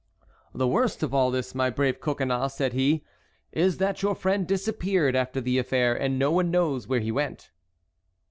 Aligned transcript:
"The 0.51 0.67
worst 0.67 1.03
of 1.03 1.13
all 1.13 1.29
this, 1.29 1.53
my 1.53 1.69
brave 1.69 1.99
Coconnas," 2.01 2.55
said 2.55 2.73
he, 2.73 3.05
"is 3.51 3.77
that 3.77 4.01
your 4.01 4.15
friend 4.15 4.47
disappeared 4.47 5.15
after 5.15 5.39
the 5.39 5.59
affair, 5.59 5.93
and 5.93 6.17
no 6.17 6.31
one 6.31 6.49
knows 6.49 6.87
where 6.87 7.01
he 7.01 7.11
went." 7.11 7.51